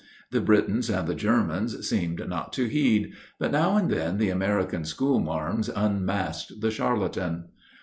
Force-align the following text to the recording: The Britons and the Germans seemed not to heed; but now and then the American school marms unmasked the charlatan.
The 0.31 0.41
Britons 0.41 0.89
and 0.89 1.07
the 1.07 1.13
Germans 1.13 1.87
seemed 1.87 2.27
not 2.27 2.51
to 2.53 2.65
heed; 2.65 3.13
but 3.37 3.51
now 3.51 3.77
and 3.77 3.87
then 3.87 4.17
the 4.17 4.31
American 4.31 4.83
school 4.83 5.19
marms 5.19 5.69
unmasked 5.69 6.59
the 6.59 6.71
charlatan. 6.71 7.49